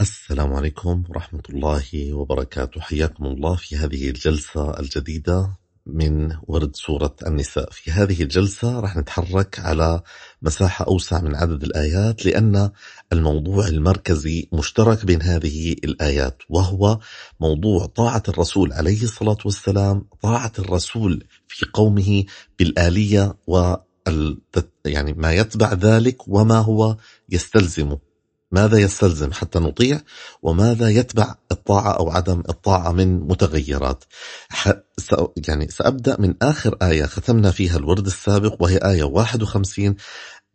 السلام 0.00 0.52
عليكم 0.52 1.04
ورحمة 1.08 1.42
الله 1.50 2.12
وبركاته. 2.12 2.80
حياكم 2.80 3.26
الله 3.26 3.56
في 3.56 3.76
هذه 3.76 4.08
الجلسة 4.08 4.80
الجديدة 4.80 5.58
من 5.86 6.36
ورد 6.42 6.76
سورة 6.76 7.16
النساء. 7.26 7.70
في 7.70 7.90
هذه 7.90 8.22
الجلسة 8.22 8.80
راح 8.80 8.96
نتحرك 8.96 9.58
على 9.58 10.02
مساحة 10.42 10.84
أوسع 10.84 11.20
من 11.20 11.36
عدد 11.36 11.62
الآيات 11.62 12.26
لأن 12.26 12.70
الموضوع 13.12 13.68
المركزي 13.68 14.48
مشترك 14.52 15.06
بين 15.06 15.22
هذه 15.22 15.72
الآيات 15.72 16.42
وهو 16.48 16.98
موضوع 17.40 17.86
طاعة 17.86 18.22
الرسول 18.28 18.72
عليه 18.72 19.02
الصلاة 19.02 19.38
والسلام 19.44 20.06
طاعة 20.22 20.52
الرسول 20.58 21.24
في 21.48 21.66
قومه 21.72 22.24
بالآلية 22.58 23.34
و 23.46 23.74
يعني 24.84 25.12
ما 25.12 25.32
يتبع 25.32 25.72
ذلك 25.72 26.28
وما 26.28 26.58
هو 26.58 26.96
يستلزمه. 27.28 28.13
ماذا 28.52 28.78
يستلزم 28.78 29.32
حتى 29.32 29.58
نطيع 29.58 30.00
وماذا 30.42 30.88
يتبع 30.88 31.34
الطاعة 31.52 31.92
أو 31.92 32.10
عدم 32.10 32.42
الطاعة 32.48 32.92
من 32.92 33.20
متغيرات؟ 33.20 34.04
يعني 35.48 35.68
سأبدأ 35.68 36.16
من 36.20 36.34
آخر 36.42 36.76
آية 36.82 37.06
ختمنا 37.06 37.50
فيها 37.50 37.76
الورد 37.76 38.06
السابق 38.06 38.62
وهي 38.62 38.76
آية 38.76 39.04
51 39.04 39.94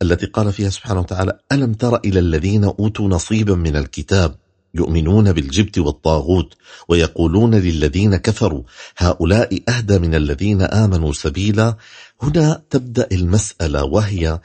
التي 0.01 0.25
قال 0.25 0.53
فيها 0.53 0.69
سبحانه 0.69 0.99
وتعالى 0.99 1.39
ألم 1.51 1.73
تر 1.73 1.95
إلى 2.05 2.19
الذين 2.19 2.63
أوتوا 2.63 3.07
نصيبا 3.07 3.55
من 3.55 3.75
الكتاب 3.75 4.35
يؤمنون 4.73 5.31
بالجبت 5.31 5.77
والطاغوت 5.77 6.53
ويقولون 6.89 7.55
للذين 7.55 8.15
كفروا 8.15 8.63
هؤلاء 8.97 9.59
أهدى 9.69 9.99
من 9.99 10.15
الذين 10.15 10.61
آمنوا 10.61 11.13
سبيلا 11.13 11.77
هنا 12.21 12.63
تبدأ 12.69 13.07
المسألة 13.11 13.83
وهي 13.83 14.39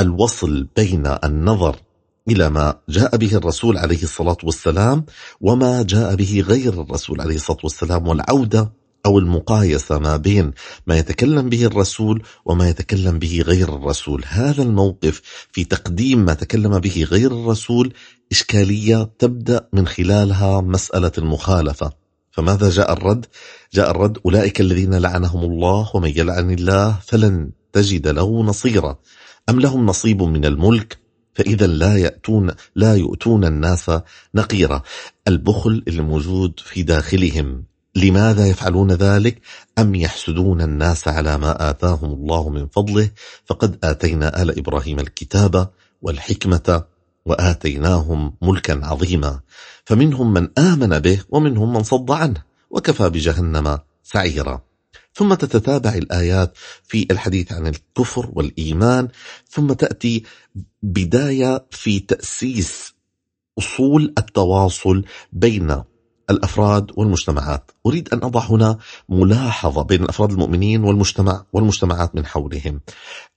الوصل 0.00 0.68
بين 0.76 1.06
النظر 1.06 1.76
إلى 2.28 2.50
ما 2.50 2.74
جاء 2.88 3.16
به 3.16 3.34
الرسول 3.34 3.78
عليه 3.78 4.02
الصلاة 4.02 4.36
والسلام 4.44 5.04
وما 5.40 5.82
جاء 5.82 6.14
به 6.14 6.44
غير 6.48 6.82
الرسول 6.82 7.20
عليه 7.20 7.34
الصلاة 7.34 7.58
والسلام 7.64 8.08
والعودة 8.08 8.72
أو 9.06 9.18
المقايسة 9.18 9.98
ما 9.98 10.16
بين 10.16 10.52
ما 10.86 10.98
يتكلم 10.98 11.48
به 11.48 11.64
الرسول 11.64 12.22
وما 12.44 12.68
يتكلم 12.68 13.18
به 13.18 13.42
غير 13.46 13.74
الرسول. 13.74 14.24
هذا 14.26 14.62
الموقف 14.62 15.22
في 15.52 15.64
تقديم 15.64 16.24
ما 16.24 16.34
تكلم 16.34 16.78
به 16.78 17.06
غير 17.10 17.32
الرسول 17.32 17.92
إشكالية 18.32 19.10
تبدأ 19.18 19.68
من 19.72 19.86
خلالها 19.86 20.60
مسألة 20.60 21.12
المخالفة. 21.18 21.92
فماذا 22.30 22.70
جاء 22.70 22.92
الرد؟ 22.92 23.26
جاء 23.74 23.90
الرد 23.90 24.18
أولئك 24.24 24.60
الذين 24.60 24.94
لعنهم 24.94 25.44
الله 25.44 25.90
ومن 25.94 26.12
يلعن 26.16 26.50
الله 26.50 26.98
فلن 27.06 27.50
تجد 27.72 28.08
له 28.08 28.42
نصيرا. 28.42 28.98
أم 29.48 29.60
لهم 29.60 29.86
نصيب 29.86 30.22
من 30.22 30.44
الملك؟ 30.44 30.99
فإذا 31.40 31.66
لا 31.66 31.96
يأتون 31.96 32.50
لا 32.76 32.94
يؤتون 32.94 33.44
الناس 33.44 33.90
نقيرا 34.34 34.82
البخل 35.28 35.82
الموجود 35.88 36.60
في 36.64 36.82
داخلهم. 36.82 37.64
لماذا 37.96 38.46
يفعلون 38.46 38.92
ذلك؟ 38.92 39.40
أم 39.78 39.94
يحسدون 39.94 40.60
الناس 40.60 41.08
على 41.08 41.38
ما 41.38 41.70
آتاهم 41.70 42.12
الله 42.12 42.48
من 42.48 42.66
فضله؟ 42.66 43.10
فقد 43.44 43.78
آتينا 43.84 44.42
آل 44.42 44.58
إبراهيم 44.58 45.00
الكتاب 45.00 45.70
والحكمة 46.02 46.84
وآتيناهم 47.26 48.36
ملكا 48.42 48.80
عظيما. 48.86 49.40
فمنهم 49.84 50.32
من 50.32 50.48
آمن 50.58 50.98
به 50.98 51.20
ومنهم 51.30 51.72
من 51.72 51.82
صد 51.82 52.10
عنه 52.10 52.42
وكفى 52.70 53.08
بجهنم 53.08 53.78
سعيرا. 54.02 54.69
ثم 55.14 55.34
تتتابع 55.34 55.94
الآيات 55.94 56.52
في 56.84 57.06
الحديث 57.10 57.52
عن 57.52 57.66
الكفر 57.66 58.30
والإيمان 58.32 59.08
ثم 59.48 59.72
تأتي 59.72 60.22
بداية 60.82 61.66
في 61.70 62.00
تأسيس 62.00 62.94
أصول 63.58 64.14
التواصل 64.18 65.04
بين 65.32 65.82
الأفراد 66.30 66.90
والمجتمعات. 66.96 67.70
أريد 67.86 68.08
أن 68.12 68.18
أضع 68.22 68.40
هنا 68.40 68.78
ملاحظة 69.08 69.82
بين 69.82 70.02
الأفراد 70.02 70.30
المؤمنين 70.30 70.84
والمجتمع 70.84 71.44
والمجتمعات 71.52 72.14
من 72.14 72.26
حولهم. 72.26 72.80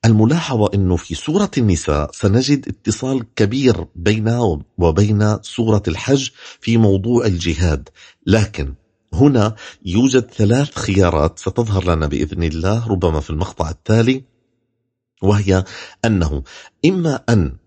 الملاحظة 0.05 0.69
أنه 0.73 0.95
في 0.95 1.15
سورة 1.15 1.51
النساء 1.57 2.11
سنجد 2.13 2.67
اتصال 2.67 3.33
كبير 3.35 3.85
بينها 3.95 4.59
وبين 4.77 5.41
سورة 5.41 5.83
الحج 5.87 6.29
في 6.61 6.77
موضوع 6.77 7.25
الجهاد. 7.25 7.89
لكن 8.27 8.73
هنا 9.13 9.55
يوجد 9.85 10.31
ثلاث 10.31 10.75
خيارات 10.79 11.39
ستظهر 11.39 11.95
لنا 11.95 12.07
بإذن 12.07 12.43
الله 12.43 12.87
ربما 12.87 13.19
في 13.19 13.29
المقطع 13.29 13.69
التالي 13.69 14.23
وهي 15.21 15.63
أنه 16.05 16.43
إما 16.85 17.19
أن 17.29 17.57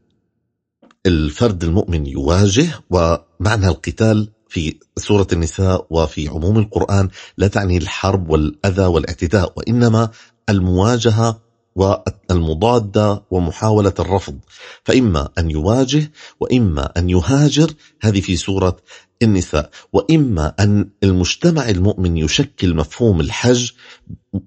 الفرد 1.06 1.64
المؤمن 1.64 2.06
يواجه 2.06 2.68
ومعنى 2.90 3.68
القتال 3.68 4.28
في 4.48 4.74
سورة 4.98 5.26
النساء 5.32 5.86
وفي 5.90 6.28
عموم 6.28 6.58
القرآن 6.58 7.08
لا 7.38 7.48
تعني 7.48 7.76
الحرب 7.76 8.30
والأذى 8.30 8.86
والاعتداء 8.86 9.52
وإنما 9.56 10.10
المواجهة 10.48 11.45
والمضادة 11.76 13.22
ومحاولة 13.30 13.94
الرفض. 13.98 14.38
فإما 14.84 15.28
أن 15.38 15.50
يواجه 15.50 16.12
وإما 16.40 16.92
أن 16.96 17.10
يهاجر 17.10 17.72
هذه 18.02 18.20
في 18.20 18.36
سورة 18.36 18.76
النساء. 19.22 19.70
وإما 19.92 20.54
أن 20.60 20.88
المجتمع 21.02 21.68
المؤمن 21.68 22.16
يشكل 22.16 22.74
مفهوم 22.74 23.20
الحج 23.20 23.70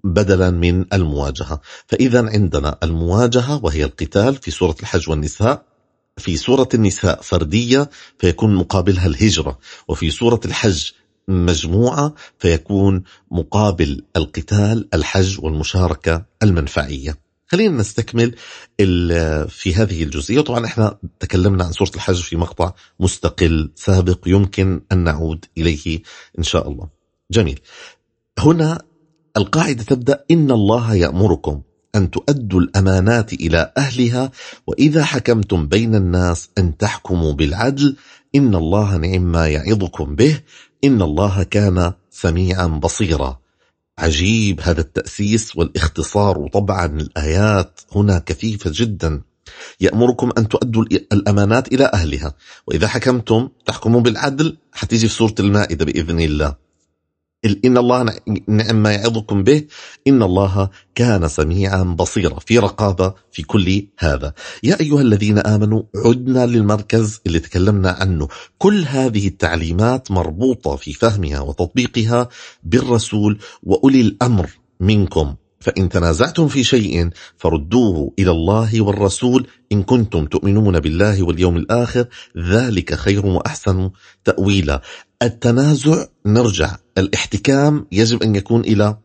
بدلا 0.03 0.49
من 0.51 0.85
المواجهة. 0.93 1.61
فإذا 1.87 2.29
عندنا 2.29 2.77
المواجهة 2.83 3.59
وهي 3.63 3.83
القتال 3.83 4.35
في 4.35 4.51
سورة 4.51 4.75
الحج 4.79 5.09
والنساء. 5.09 5.69
في 6.17 6.37
سورة 6.37 6.69
النساء 6.73 7.21
فردية 7.21 7.89
فيكون 8.17 8.55
مقابلها 8.55 9.07
الهجرة. 9.07 9.59
وفي 9.87 10.09
سورة 10.09 10.39
الحج 10.45 10.91
مجموعة 11.29 12.13
فيكون 12.39 13.03
مقابل 13.31 14.03
القتال 14.15 14.89
الحج 14.93 15.39
والمشاركة 15.43 16.25
المنفعية. 16.43 17.17
خلينا 17.47 17.77
نستكمل 17.77 18.35
في 19.47 19.73
هذه 19.75 20.03
الجزئية. 20.03 20.41
طبعا 20.41 20.65
إحنا 20.65 20.97
تكلمنا 21.19 21.63
عن 21.63 21.71
سورة 21.71 21.91
الحج 21.95 22.21
في 22.21 22.35
مقطع 22.35 22.73
مستقل 22.99 23.71
سابق 23.75 24.19
يمكن 24.27 24.81
أن 24.91 25.03
نعود 25.03 25.45
إليه 25.57 26.01
إن 26.39 26.43
شاء 26.43 26.69
الله. 26.69 26.87
جميل. 27.31 27.59
هنا 28.39 28.81
القاعدة 29.37 29.83
تبدأ 29.83 30.23
إن 30.31 30.51
الله 30.51 30.95
يأمركم 30.95 31.61
أن 31.95 32.11
تؤدوا 32.11 32.59
الأمانات 32.59 33.33
إلى 33.33 33.73
أهلها 33.77 34.31
وإذا 34.67 35.03
حكمتم 35.03 35.67
بين 35.67 35.95
الناس 35.95 36.49
أن 36.57 36.77
تحكموا 36.77 37.33
بالعدل 37.33 37.95
إن 38.35 38.55
الله 38.55 38.97
نعم 38.97 39.21
ما 39.21 39.47
يعظكم 39.47 40.15
به 40.15 40.39
إن 40.83 41.01
الله 41.01 41.43
كان 41.43 41.93
سميعا 42.11 42.67
بصيرا. 42.67 43.39
عجيب 43.97 44.61
هذا 44.61 44.81
التأسيس 44.81 45.55
والاختصار 45.55 46.39
وطبعا 46.39 46.85
الآيات 46.85 47.81
هنا 47.95 48.19
كثيفة 48.19 48.71
جدا. 48.73 49.21
يأمركم 49.81 50.29
أن 50.37 50.47
تؤدوا 50.47 50.83
الأمانات 51.13 51.73
إلى 51.73 51.91
أهلها. 51.93 52.33
وإذا 52.67 52.87
حكمتم 52.87 53.49
تحكموا 53.65 54.01
بالعدل. 54.01 54.57
حتيجي 54.71 55.07
في 55.07 55.13
سورة 55.13 55.35
المائدة 55.39 55.85
بإذن 55.85 56.19
الله. 56.19 56.68
إن 57.45 57.77
الله 57.77 58.15
نعم 58.47 58.83
ما 58.83 58.91
يعظكم 58.91 59.43
به 59.43 59.63
إن 60.07 60.23
الله 60.23 60.69
كان 60.95 61.27
سميعا 61.27 61.83
بصيرا. 61.83 62.39
في 62.39 62.59
رقابة 62.59 63.13
في 63.31 63.43
كل 63.43 63.87
هذا. 63.99 64.33
يا 64.63 64.79
أيها 64.79 65.01
الذين 65.01 65.37
آمنوا 65.37 65.83
عدنا 65.95 66.45
للمركز 66.45 67.21
اللي 67.27 67.39
تكلمنا 67.39 67.91
عنه. 67.91 68.27
كل 68.57 68.85
هذه 68.87 69.27
التعليمات 69.27 70.11
مربوطة 70.11 70.75
في 70.75 70.93
فهمها 70.93 71.39
وتطبيقها 71.39 72.29
بالرسول 72.63 73.39
وأولي 73.63 74.01
الأمر 74.01 74.49
منكم. 74.79 75.35
فإن 75.59 75.89
تنازعتم 75.89 76.47
في 76.47 76.63
شيء 76.63 77.09
فردوه 77.37 78.13
إلى 78.19 78.31
الله 78.31 78.81
والرسول 78.81 79.47
إن 79.71 79.83
كنتم 79.83 80.25
تؤمنون 80.25 80.79
بالله 80.79 81.23
واليوم 81.23 81.57
الآخر 81.57 82.05
ذلك 82.37 82.93
خير 82.95 83.25
وأحسن 83.25 83.89
تأويلا. 84.23 84.81
التنازع 85.21 86.05
نرجع 86.25 86.75
الاحتكام 86.97 87.85
يجب 87.91 88.23
أن 88.23 88.35
يكون 88.35 88.61
إلى 88.61 88.97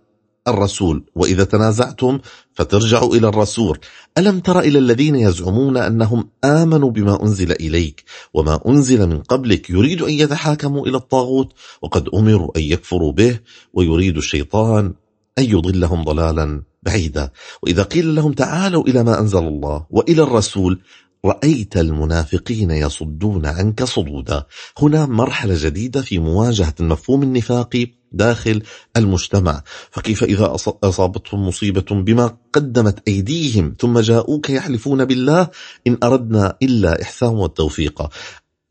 الرسول 0.48 1.04
وإذا 1.14 1.44
تنازعتم 1.44 2.18
فترجعوا 2.52 3.14
إلى 3.14 3.28
الرسول. 3.28 3.78
ألم 4.18 4.40
تر 4.40 4.60
إلى 4.60 4.78
الذين 4.78 5.16
يزعمون 5.16 5.76
أنهم 5.76 6.28
آمنوا 6.44 6.90
بما 6.90 7.22
أنزل 7.22 7.52
إليك 7.52 8.04
وما 8.34 8.60
أنزل 8.68 9.06
من 9.06 9.18
قبلك 9.18 9.70
يريد 9.70 10.02
أن 10.02 10.12
يتحاكموا 10.12 10.86
إلى 10.86 10.96
الطاغوت 10.96 11.52
وقد 11.82 12.08
أمروا 12.08 12.58
أن 12.58 12.62
يكفروا 12.62 13.12
به 13.12 13.38
ويريد 13.72 14.16
الشيطان 14.16 14.94
أن 15.38 15.44
يضلهم 15.44 16.04
ضلالا 16.04 16.62
بعيدا. 16.82 17.30
وإذا 17.62 17.82
قيل 17.82 18.14
لهم 18.14 18.32
تعالوا 18.32 18.88
إلى 18.88 19.02
ما 19.02 19.20
أنزل 19.20 19.38
الله 19.38 19.86
وإلى 19.90 20.22
الرسول 20.22 20.80
رأيت 21.24 21.76
المنافقين 21.76 22.70
يصدون 22.70 23.46
عنك 23.46 23.84
صدودا. 23.84 24.46
هنا 24.78 25.06
مرحلة 25.06 25.54
جديدة 25.58 26.02
في 26.02 26.18
مواجهة 26.18 26.74
المفهوم 26.80 27.22
النفاقي 27.22 27.86
داخل 28.12 28.62
المجتمع. 28.96 29.62
فكيف 29.90 30.24
إذا 30.24 30.56
أصابتهم 30.84 31.48
مصيبة 31.48 31.86
بما 31.90 32.36
قدمت 32.52 33.08
أيديهم 33.08 33.74
ثم 33.80 33.98
جاءوك 33.98 34.50
يحلفون 34.50 35.04
بالله 35.04 35.48
إن 35.86 35.98
أردنا 36.02 36.56
إلا 36.62 37.02
إحسان 37.02 37.28
والتوفيق. 37.28 38.08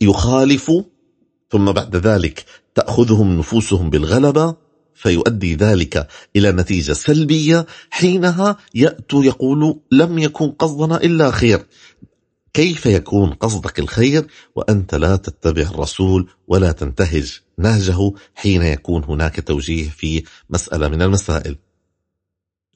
يخالفوا 0.02 0.84
ثم 1.52 1.72
بعد 1.72 1.96
ذلك 1.96 2.46
تأخذهم 2.76 3.38
نفوسهم 3.38 3.90
بالغلبة 3.90 4.63
فيؤدي 4.96 5.56
ذلك 5.56 6.08
إلى 6.36 6.52
نتيجة 6.52 6.94
سلبية 6.94 7.66
حينها 7.90 8.58
يأتوا 8.76 9.24
يقولوا 9.24 9.76
لم 9.92 10.20
يكن 10.20 10.52
قصدنا 10.52 10.98
إلا 10.98 11.32
خير. 11.32 11.66
كيف 12.54 12.86
يكون 12.86 13.30
قصدك 13.30 13.80
الخير 13.80 14.28
وأنت 14.56 14.96
لا 14.96 15.16
تتبع 15.16 15.62
الرسول 15.62 16.30
ولا 16.48 16.72
تنتهج 16.72 17.40
نهجه 17.58 18.12
حين 18.36 18.62
يكون 18.62 19.04
هناك 19.04 19.48
توجيه 19.48 19.90
في 19.90 20.24
مسألة 20.50 20.88
من 20.88 21.02
المسائل؟ 21.02 21.58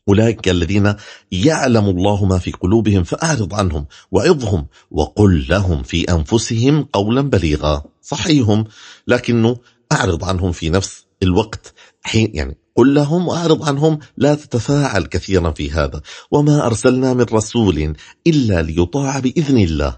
أولئك 0.10 0.50
الذين 0.50 0.96
يعلم 1.32 1.86
الله 1.86 2.26
ما 2.26 2.40
في 2.40 2.52
قلوبهم 2.52 3.04
فأعرض 3.04 3.54
عنهم 3.54 3.86
وعظهم 4.12 4.68
وقل 4.92 5.46
لهم 5.50 5.84
في 5.84 6.04
أنفسهم 6.04 6.84
قولا 6.84 7.22
بليغا. 7.22 7.84
صحيهم 8.02 8.66
لكنه 9.08 9.58
أعرض 9.92 10.24
عنهم 10.24 10.52
في 10.52 10.70
نفس 10.70 11.06
الوقت 11.24 11.74
حين 12.08 12.32
يعني 12.34 12.58
قل 12.76 12.94
لهم 12.94 13.28
وأعرض 13.28 13.64
عنهم 13.64 14.00
لا 14.18 14.36
تتفاعل 14.36 15.04
كثيرا 15.04 15.52
في 15.52 15.72
هذا. 15.72 16.02
وما 16.32 16.66
أرسلنا 16.66 17.14
من 17.14 17.26
رسول 17.34 17.94
إلا 18.28 18.62
ليطاع 18.62 19.20
بإذن 19.20 19.58
الله. 19.58 19.98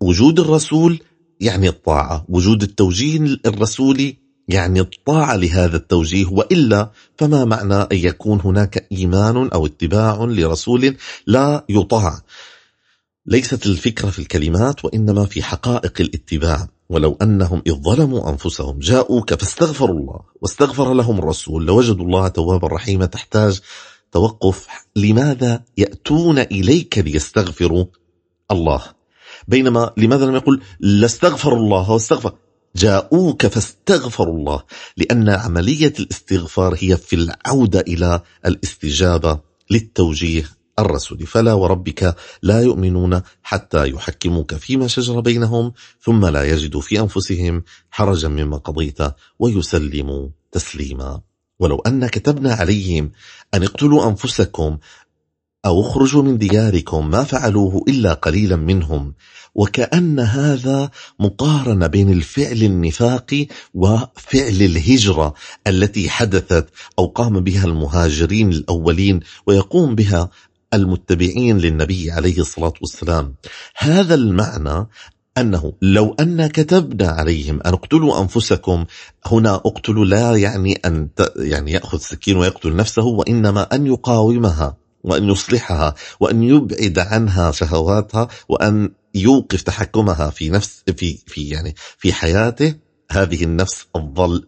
وجود 0.00 0.40
الرسول 0.40 1.00
يعني 1.40 1.68
الطاعة. 1.68 2.24
وجود 2.28 2.62
التوجيه 2.62 3.38
الرسولي 3.46 4.16
يعني 4.48 4.80
الطاعة 4.80 5.36
لهذا 5.36 5.76
التوجيه. 5.76 6.26
وإلا 6.26 6.90
فما 7.18 7.44
معنى 7.44 7.74
أن 7.74 7.96
يكون 7.96 8.40
هناك 8.44 8.86
إيمان 8.92 9.48
أو 9.48 9.66
اتباع 9.66 10.24
لرسول 10.24 10.96
لا 11.26 11.64
يطاع؟ 11.68 12.22
ليست 13.30 13.66
الفكرة 13.66 14.10
في 14.10 14.18
الكلمات 14.18 14.84
وإنما 14.84 15.24
في 15.24 15.42
حقائق 15.42 16.00
الاتباع. 16.00 16.68
ولو 16.88 17.18
أنهم 17.22 17.62
إذ 17.66 17.74
ظلموا 17.74 18.30
أنفسهم 18.30 18.78
جاءوك 18.78 19.34
فاستغفروا 19.34 20.00
الله 20.00 20.20
واستغفر 20.42 20.94
لهم 20.94 21.18
الرسول 21.18 21.66
لوجدوا 21.66 22.04
الله 22.04 22.28
توابا 22.28 22.68
رحيما 22.68 23.06
تحتاج 23.06 23.60
توقف. 24.12 24.66
لماذا 24.96 25.62
يأتون 25.78 26.38
إليك 26.38 26.98
ليستغفروا 26.98 27.84
الله؟ 28.50 28.82
بينما 29.48 29.92
لماذا 29.96 30.26
لم 30.26 30.34
يقل 30.34 30.60
لاستغفر 30.80 31.56
الله 31.56 31.90
واستغفر؟ 31.90 32.34
جاءوك 32.76 33.46
فاستغفروا 33.46 34.36
الله 34.36 34.62
لأن 34.96 35.28
عملية 35.28 35.92
الاستغفار 35.98 36.76
هي 36.78 36.96
في 36.96 37.16
العودة 37.16 37.80
إلى 37.80 38.20
الاستجابة 38.46 39.40
للتوجيه 39.70 40.57
الرسول. 40.78 41.26
فلا 41.26 41.52
وربك 41.52 42.16
لا 42.42 42.62
يؤمنون 42.62 43.22
حتى 43.42 43.88
يحكموك 43.88 44.54
فيما 44.54 44.86
شجر 44.86 45.20
بينهم 45.20 45.72
ثم 46.00 46.26
لا 46.26 46.44
يجدوا 46.44 46.80
في 46.80 47.00
أنفسهم 47.00 47.62
حرجا 47.90 48.28
مما 48.28 48.56
قضيت 48.56 48.98
ويسلموا 49.38 50.28
تسليما. 50.52 51.20
ولو 51.60 51.78
أن 51.78 52.06
كتبنا 52.06 52.54
عليهم 52.54 53.12
أن 53.54 53.62
اقتلوا 53.62 54.08
أنفسكم 54.08 54.78
أو 55.66 55.80
اخرجوا 55.80 56.22
من 56.22 56.38
دياركم 56.38 57.10
ما 57.10 57.24
فعلوه 57.24 57.84
إلا 57.88 58.12
قليلا 58.12 58.56
منهم 58.56 59.14
وكأن 59.54 60.20
هذا 60.20 60.90
مقارنة 61.20 61.86
بين 61.86 62.12
الفعل 62.12 62.62
النفاقي 62.62 63.46
وفعل 63.74 64.62
الهجرة 64.62 65.34
التي 65.66 66.10
حدثت 66.10 66.68
أو 66.98 67.06
قام 67.06 67.40
بها 67.40 67.64
المهاجرين 67.64 68.48
الأولين 68.52 69.20
ويقوم 69.46 69.94
بها 69.94 70.30
المتبعين 70.74 71.58
للنبي 71.58 72.10
عليه 72.10 72.38
الصلاة 72.38 72.72
والسلام. 72.80 73.34
هذا 73.76 74.14
المعنى 74.14 74.86
أنه 75.38 75.72
لو 75.82 76.16
أن 76.20 76.46
كتبنا 76.46 77.08
عليهم 77.08 77.60
أن 77.66 77.72
اقتلوا 77.72 78.20
أنفسكم 78.20 78.84
هنا 79.26 79.54
اقتلوا 79.54 80.04
لا 80.04 80.36
يعني 80.36 80.80
أن 80.84 81.08
يعني 81.36 81.72
يأخذ 81.72 81.98
سكين 81.98 82.36
ويقتل 82.36 82.76
نفسه 82.76 83.04
وإنما 83.04 83.62
أن 83.62 83.86
يقاومها 83.86 84.76
وأن 85.04 85.28
يصلحها 85.28 85.94
وأن 86.20 86.42
يبعد 86.42 86.98
عنها 86.98 87.50
شهواتها 87.50 88.28
وأن 88.48 88.90
يوقف 89.14 89.62
تحكمها 89.62 90.30
في 90.30 90.50
نفس 90.50 90.82
في 90.96 91.18
في 91.26 91.48
يعني 91.48 91.74
في 91.98 92.12
حياته. 92.12 92.74
هذه 93.10 93.44
النفس 93.44 93.86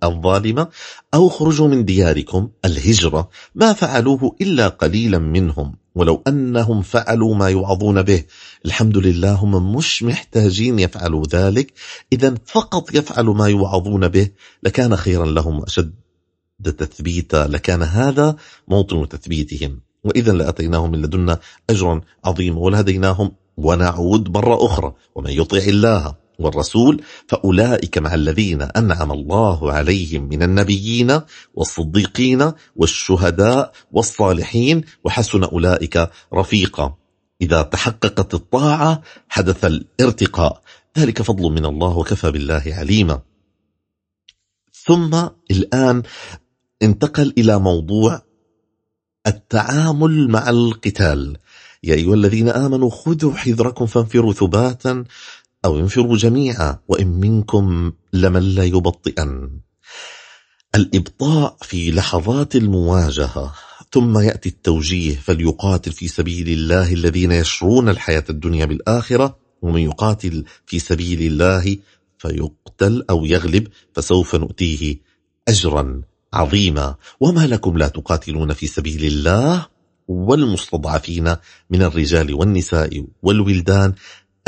الظالمة. 0.04 0.68
أو 1.14 1.28
خرجوا 1.28 1.68
من 1.68 1.84
دياركم 1.84 2.48
الهجرة. 2.64 3.28
ما 3.54 3.72
فعلوه 3.72 4.36
إلا 4.40 4.68
قليلا 4.68 5.18
منهم. 5.18 5.76
ولو 5.94 6.22
أنهم 6.28 6.82
فعلوا 6.82 7.34
ما 7.34 7.48
يوعظون 7.48 8.02
به. 8.02 8.24
الحمد 8.66 8.96
لله 8.96 9.32
هم 9.32 9.76
مش 9.76 10.02
محتاجين 10.02 10.78
يفعلوا 10.78 11.24
ذلك. 11.26 11.72
إذا 12.12 12.34
فقط 12.46 12.94
يفعلوا 12.94 13.34
ما 13.34 13.48
يوعظون 13.48 14.08
به 14.08 14.28
لكان 14.62 14.96
خيرا 14.96 15.26
لهم 15.26 15.62
أشد 15.62 15.92
تثبيتا. 16.64 17.46
لكان 17.46 17.82
هذا 17.82 18.36
موطن 18.68 19.08
تثبيتهم. 19.08 19.80
وإذا 20.04 20.32
لأتيناهم 20.32 20.90
من 20.90 21.02
لدنا 21.02 21.38
أجرا 21.70 22.00
عظيما 22.24 22.58
ولهديناهم 22.58 23.32
ونعود 23.56 24.30
مرة 24.30 24.66
أخرى. 24.66 24.94
ومن 25.14 25.30
يطع 25.30 25.58
الله 25.58 26.14
والرسول 26.40 27.02
فأولئك 27.28 27.98
مع 27.98 28.14
الذين 28.14 28.62
أنعم 28.62 29.12
الله 29.12 29.72
عليهم 29.72 30.28
من 30.28 30.42
النبيين 30.42 31.20
والصديقين 31.54 32.52
والشهداء 32.76 33.72
والصالحين 33.92 34.84
وحسن 35.04 35.44
أولئك 35.44 36.10
رفيقا. 36.34 36.94
إذا 37.42 37.62
تحققت 37.62 38.34
الطاعة 38.34 39.02
حدث 39.28 39.64
الارتقاء. 39.64 40.62
ذلك 40.98 41.22
فضل 41.22 41.42
من 41.52 41.64
الله 41.64 41.98
وكفى 41.98 42.30
بالله 42.30 42.62
عليما. 42.66 43.20
ثم 44.72 45.28
الآن 45.50 46.02
انتقل 46.82 47.34
إلى 47.38 47.58
موضوع 47.58 48.22
التعامل 49.26 50.28
مع 50.28 50.50
القتال. 50.50 51.36
يا 51.82 51.94
أيها 51.94 52.14
الذين 52.14 52.48
آمنوا 52.48 52.90
خذوا 52.90 53.32
حذركم 53.32 53.86
فانفروا 53.86 54.32
ثباتا 54.32 55.04
أو 55.64 55.80
انفروا 55.80 56.16
جميعا 56.16 56.78
وإن 56.88 57.06
منكم 57.06 57.92
لمن 58.12 58.42
لا 58.42 58.64
يبطئن. 58.64 59.50
الإبطاء 60.74 61.56
في 61.62 61.90
لحظات 61.90 62.56
المواجهة. 62.56 63.54
ثم 63.92 64.18
يأتي 64.18 64.48
التوجيه 64.48 65.16
فليقاتل 65.16 65.92
في 65.92 66.08
سبيل 66.08 66.48
الله 66.48 66.92
الذين 66.92 67.32
يشرون 67.32 67.88
الحياة 67.88 68.24
الدنيا 68.30 68.64
بالآخرة 68.64 69.36
ومن 69.62 69.80
يقاتل 69.80 70.44
في 70.66 70.78
سبيل 70.78 71.22
الله 71.22 71.76
فيقتل 72.18 73.04
أو 73.10 73.24
يغلب 73.24 73.68
فسوف 73.94 74.34
نؤتيه 74.36 74.96
أجرا 75.48 76.02
عظيما. 76.32 76.96
وما 77.20 77.46
لكم 77.46 77.78
لا 77.78 77.88
تقاتلون 77.88 78.52
في 78.52 78.66
سبيل 78.66 79.04
الله 79.04 79.66
والمستضعفين 80.08 81.36
من 81.70 81.82
الرجال 81.82 82.34
والنساء 82.34 83.04
والولدان 83.22 83.94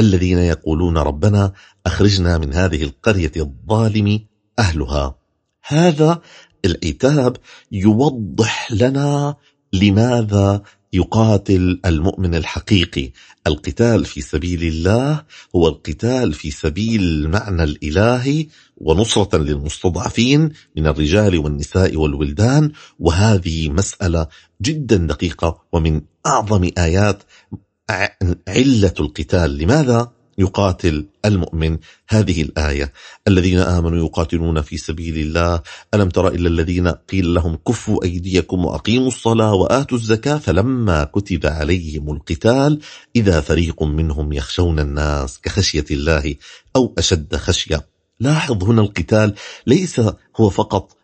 الذين 0.00 0.38
يقولون 0.38 0.98
ربنا 0.98 1.52
أخرجنا 1.86 2.38
من 2.38 2.54
هذه 2.54 2.82
القرية 2.82 3.32
الظالم 3.36 4.20
أهلها. 4.58 5.18
هذا 5.66 6.20
العتاب 6.64 7.36
يوضح 7.72 8.72
لنا 8.72 9.34
لماذا 9.72 10.62
يقاتل 10.92 11.80
المؤمن 11.86 12.34
الحقيقي. 12.34 13.10
القتال 13.46 14.04
في 14.04 14.20
سبيل 14.20 14.62
الله 14.62 15.24
هو 15.56 15.68
القتال 15.68 16.32
في 16.32 16.50
سبيل 16.50 17.02
المعنى 17.02 17.64
الإلهي 17.64 18.46
ونصرة 18.76 19.38
للمستضعفين 19.38 20.52
من 20.76 20.86
الرجال 20.86 21.38
والنساء 21.38 21.96
والولدان. 21.96 22.72
وهذه 22.98 23.68
مسألة 23.68 24.26
جدا 24.62 24.96
دقيقة 24.96 25.62
ومن 25.72 26.02
أعظم 26.26 26.70
آيات 26.78 27.22
علة 28.48 28.94
القتال. 29.00 29.58
لماذا 29.58 30.12
يقاتل 30.38 31.06
المؤمن 31.24 31.78
هذه 32.08 32.42
الآية؟ 32.42 32.92
الذين 33.28 33.58
آمنوا 33.58 34.06
يقاتلون 34.06 34.62
في 34.62 34.76
سبيل 34.76 35.18
الله. 35.18 35.62
ألم 35.94 36.08
تر 36.08 36.28
إلا 36.28 36.48
الذين 36.48 36.88
قيل 36.88 37.34
لهم 37.34 37.58
كفوا 37.68 38.04
أيديكم 38.04 38.64
وأقيموا 38.64 39.08
الصلاة 39.08 39.54
وآتوا 39.54 39.98
الزكاة 39.98 40.36
فلما 40.36 41.04
كتب 41.04 41.46
عليهم 41.46 42.10
القتال 42.10 42.80
إذا 43.16 43.40
فريق 43.40 43.82
منهم 43.82 44.32
يخشون 44.32 44.80
الناس 44.80 45.40
كخشية 45.40 45.84
الله 45.90 46.34
أو 46.76 46.94
أشد 46.98 47.36
خشية. 47.36 47.86
لاحظ 48.20 48.64
هنا 48.64 48.82
القتال 48.82 49.34
ليس 49.66 50.00
هو 50.36 50.50
فقط 50.50 50.96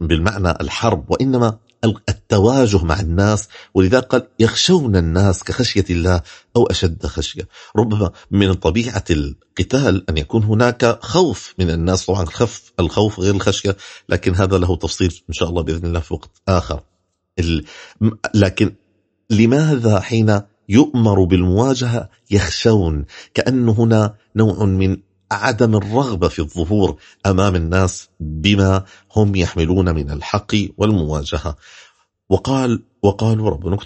بالمعنى 0.00 0.50
الحرب 0.50 1.10
وإنما 1.10 1.58
التواجه 2.30 2.84
مع 2.84 3.00
الناس 3.00 3.48
ولذا 3.74 4.00
قال 4.00 4.28
يخشون 4.38 4.96
الناس 4.96 5.44
كخشية 5.44 5.84
الله 5.90 6.22
أو 6.56 6.66
أشد 6.66 7.06
خشية. 7.06 7.48
ربما 7.76 8.10
من 8.30 8.54
طبيعة 8.54 9.04
القتال 9.10 10.10
أن 10.10 10.18
يكون 10.18 10.42
هناك 10.42 10.98
خوف 11.02 11.54
من 11.58 11.70
الناس 11.70 12.06
طبعا 12.06 12.24
خف 12.24 12.72
الخوف 12.80 13.20
غير 13.20 13.34
الخشية 13.34 13.76
لكن 14.08 14.34
هذا 14.34 14.58
له 14.58 14.76
تفصيل 14.76 15.20
إن 15.28 15.34
شاء 15.34 15.48
الله 15.48 15.62
بإذن 15.62 15.86
الله 15.86 16.00
في 16.00 16.14
وقت 16.14 16.30
آخر. 16.48 16.80
لكن 18.34 18.74
لماذا 19.30 20.00
حين 20.00 20.40
يؤمر 20.68 21.24
بالمواجهة 21.24 22.08
يخشون؟ 22.30 23.04
كأن 23.34 23.68
هنا 23.68 24.14
نوع 24.36 24.64
من 24.64 24.96
عدم 25.32 25.76
الرغبة 25.76 26.28
في 26.28 26.38
الظهور 26.38 26.96
أمام 27.26 27.56
الناس 27.56 28.08
بما 28.20 28.84
هم 29.16 29.34
يحملون 29.36 29.94
من 29.94 30.10
الحق 30.10 30.54
والمواجهة. 30.76 31.56
وقال 32.30 32.82
وقالوا 33.02 33.50
ربنا 33.50 33.78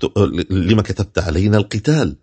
لما 0.50 0.82
كتبت 0.82 1.18
علينا 1.18 1.56
القتال. 1.56 2.16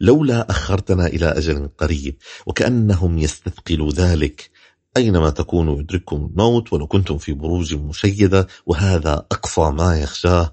لولا 0.00 0.50
أخرتنا 0.50 1.06
إلى 1.06 1.26
أجل 1.26 1.68
قريب 1.78 2.16
وكأنهم 2.46 3.18
يستثقلوا 3.18 3.92
ذلك 3.92 4.50
أينما 4.96 5.30
تكونوا 5.30 5.80
يدرككم 5.80 6.16
الموت 6.30 6.72
ولو 6.72 6.86
كنتم 6.86 7.18
في 7.18 7.32
بروج 7.32 7.74
مشيدة 7.74 8.46
وهذا 8.66 9.12
أقصى 9.32 9.70
ما 9.70 10.00
يخشاه 10.00 10.52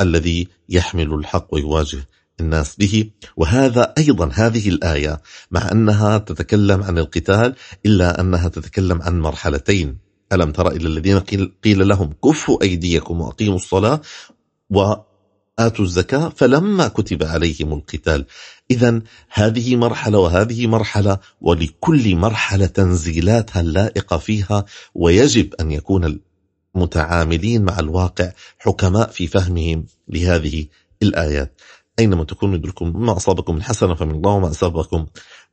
الذي 0.00 0.48
يحمل 0.68 1.14
الحق 1.14 1.54
ويواجه 1.54 2.08
الناس 2.40 2.76
به. 2.76 3.10
وهذا 3.36 3.94
أيضا 3.98 4.30
هذه 4.34 4.68
الآية 4.68 5.20
مع 5.50 5.72
أنها 5.72 6.18
تتكلم 6.18 6.82
عن 6.82 6.98
القتال 6.98 7.54
إلا 7.86 8.20
أنها 8.20 8.48
تتكلم 8.48 9.02
عن 9.02 9.20
مرحلتين. 9.20 10.07
ألم 10.32 10.52
ترى 10.52 10.76
إلى 10.76 10.88
الذين 10.88 11.18
قيل 11.64 11.88
لهم 11.88 12.14
كفوا 12.24 12.62
أيديكم 12.62 13.20
وأقيموا 13.20 13.56
الصلاة 13.56 14.00
وآتوا 14.70 15.84
الزكاة 15.84 16.28
فلما 16.28 16.88
كتب 16.88 17.22
عليهم 17.22 17.72
القتال. 17.72 18.26
إذا 18.70 19.02
هذه 19.28 19.76
مرحلة 19.76 20.18
وهذه 20.18 20.66
مرحلة 20.66 21.18
ولكل 21.40 22.16
مرحلة 22.16 22.66
تنزيلاتها 22.66 23.60
اللائقة 23.60 24.18
فيها 24.18 24.64
ويجب 24.94 25.54
أن 25.60 25.70
يكون 25.70 26.20
المتعاملين 26.76 27.64
مع 27.64 27.78
الواقع 27.78 28.32
حكماء 28.58 29.10
في 29.10 29.26
فهمهم 29.26 29.86
لهذه 30.08 30.66
الآيات. 31.02 31.60
أينما 31.98 32.24
تكونوا 32.24 32.54
يدركم 32.54 33.04
ما 33.04 33.16
أصابكم 33.16 33.54
من 33.54 33.62
حسنة 33.62 33.94
فمن 33.94 34.14
الله 34.14 34.30
وما 34.32 34.50
أصابكم 34.50 35.06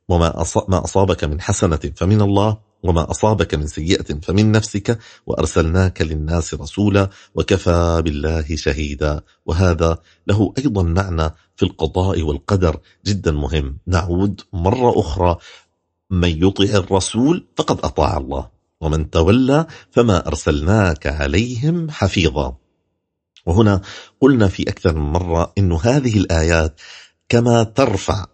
وما 0.08 0.44
ما 0.68 0.84
أصابك 0.84 1.24
من 1.24 1.40
حسنة 1.40 1.80
فمن 1.96 2.20
الله. 2.20 2.65
وما 2.88 3.10
أصابك 3.10 3.54
من 3.54 3.66
سيئة 3.66 4.20
فمن 4.22 4.52
نفسك 4.52 4.98
وأرسلناك 5.26 6.02
للناس 6.02 6.54
رسولا 6.54 7.10
وكفى 7.34 8.02
بالله 8.04 8.56
شهيدا. 8.56 9.20
وهذا 9.46 9.98
له 10.26 10.52
أيضا 10.58 10.82
معنى 10.82 11.34
في 11.56 11.62
القضاء 11.62 12.22
والقدر 12.22 12.80
جدا 13.06 13.32
مهم. 13.32 13.78
نعود 13.86 14.40
مرة 14.52 15.00
أخرى. 15.00 15.36
من 16.10 16.44
يطع 16.44 16.64
الرسول 16.64 17.46
فقد 17.56 17.78
أطاع 17.84 18.16
الله 18.16 18.48
ومن 18.80 19.10
تولى 19.10 19.66
فما 19.90 20.26
أرسلناك 20.26 21.06
عليهم 21.06 21.90
حفيظا. 21.90 22.56
وهنا 23.46 23.80
قلنا 24.20 24.48
في 24.48 24.62
أكثر 24.62 24.94
من 24.94 25.12
مرة 25.12 25.52
أن 25.58 25.72
هذه 25.72 26.18
الآيات 26.18 26.80
كما 27.28 27.62
ترفع 27.62 28.26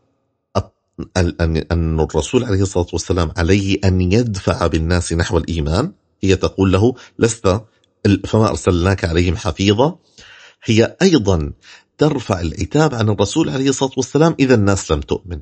أن 1.17 2.01
الرسول 2.01 2.45
عليه 2.45 2.63
الصلاة 2.63 2.87
والسلام 2.93 3.33
عليه 3.37 3.79
أن 3.85 4.01
يدفع 4.01 4.67
بالناس 4.67 5.13
نحو 5.13 5.39
الإيمان. 5.39 5.93
هي 6.23 6.37
تقول 6.37 6.73
له 6.73 6.95
لست 7.19 7.61
فما 8.27 8.49
أرسلناك 8.49 9.05
عليهم 9.05 9.37
حفيظا. 9.37 9.99
هي 10.65 10.97
أيضا 11.03 11.53
ترفع 11.99 12.41
العتاب 12.41 12.95
عن 12.95 13.09
الرسول 13.09 13.51
عليه 13.51 13.69
الصلاة 13.69 13.93
والسلام 13.97 14.37
إذا 14.41 14.55
الناس 14.55 14.93
لم 14.93 15.01
تؤمن. 15.01 15.41